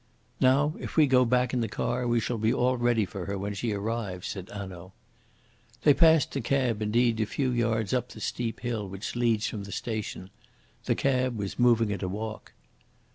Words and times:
"Now, 0.39 0.73
if 0.79 0.97
we 0.97 1.05
go 1.05 1.25
back 1.25 1.53
in 1.53 1.61
the 1.61 1.67
car, 1.67 2.07
we 2.07 2.19
shall 2.19 2.39
be 2.39 2.51
all 2.51 2.75
ready 2.75 3.05
for 3.05 3.25
her 3.27 3.37
when 3.37 3.53
she 3.53 3.71
arrives," 3.71 4.27
said 4.29 4.49
Hanaud. 4.49 4.93
They 5.83 5.93
passed 5.93 6.31
the 6.31 6.41
cab, 6.41 6.81
indeed, 6.81 7.19
a 7.19 7.27
few 7.27 7.51
yards 7.51 7.93
up 7.93 8.09
the 8.09 8.19
steep 8.19 8.61
hill 8.61 8.89
which 8.89 9.15
leads 9.15 9.45
from 9.45 9.63
the 9.63 9.71
station. 9.71 10.31
The 10.85 10.95
cab 10.95 11.37
was 11.37 11.59
moving 11.59 11.93
at 11.93 12.01
a 12.01 12.07
walk. 12.09 12.53